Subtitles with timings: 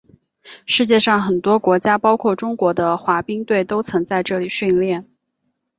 [0.65, 5.07] 世界上很多国家包括中国的滑冰队都曾在这里训练。